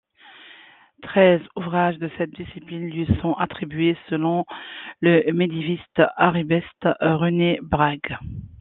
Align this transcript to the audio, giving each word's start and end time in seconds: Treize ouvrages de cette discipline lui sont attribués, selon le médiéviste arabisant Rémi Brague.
Treize 1.03 1.41
ouvrages 1.55 1.99
de 1.99 2.09
cette 2.17 2.31
discipline 2.31 2.89
lui 2.89 3.05
sont 3.21 3.33
attribués, 3.33 3.95
selon 4.09 4.45
le 4.99 5.31
médiéviste 5.31 6.01
arabisant 6.17 6.63
Rémi 7.01 7.59
Brague. 7.61 8.17